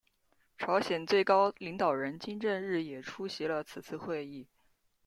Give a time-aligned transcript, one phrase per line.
[0.57, 4.47] 朝鲜最高领导人金正日也出席了此次会议。